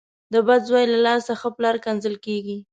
د 0.33 0.35
بد 0.47 0.61
زوی 0.69 0.85
له 0.93 0.99
لاسه 1.07 1.33
ښه 1.41 1.49
پلار 1.57 1.75
کنځل 1.85 2.15
کېږي. 2.25 2.57